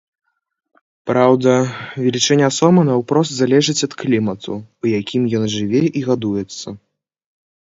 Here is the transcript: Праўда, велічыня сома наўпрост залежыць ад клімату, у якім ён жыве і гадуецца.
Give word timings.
Праўда, 1.09 1.51
велічыня 2.05 2.47
сома 2.59 2.81
наўпрост 2.89 3.31
залежыць 3.41 3.77
ад 3.89 3.93
клімату, 4.01 4.51
у 4.87 4.91
якім 5.01 5.21
ён 5.41 5.47
жыве 5.57 5.83
і 6.01 6.05
гадуецца. 6.09 6.67